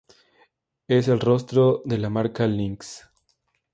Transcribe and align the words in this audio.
Es 0.87 1.09
el 1.09 1.19
rostro 1.19 1.83
de 1.85 1.99
la 1.99 2.09
marca 2.09 2.47
Lynx. 2.47 3.07